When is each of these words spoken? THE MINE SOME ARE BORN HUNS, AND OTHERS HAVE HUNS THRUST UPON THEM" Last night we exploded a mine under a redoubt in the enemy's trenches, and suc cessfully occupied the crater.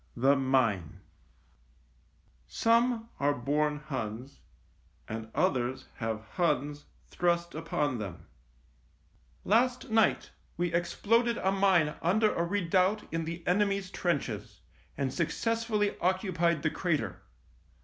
THE 0.17 0.35
MINE 0.35 0.99
SOME 2.47 3.09
ARE 3.19 3.35
BORN 3.35 3.77
HUNS, 3.81 4.39
AND 5.07 5.29
OTHERS 5.35 5.85
HAVE 5.97 6.23
HUNS 6.37 6.85
THRUST 7.11 7.53
UPON 7.53 7.99
THEM" 7.99 8.25
Last 9.53 9.91
night 9.91 10.31
we 10.57 10.73
exploded 10.73 11.37
a 11.37 11.51
mine 11.51 11.93
under 12.01 12.33
a 12.33 12.43
redoubt 12.43 13.03
in 13.13 13.25
the 13.25 13.45
enemy's 13.45 13.91
trenches, 13.91 14.61
and 14.97 15.13
suc 15.13 15.27
cessfully 15.29 15.95
occupied 16.01 16.63
the 16.63 16.71
crater. 16.71 17.21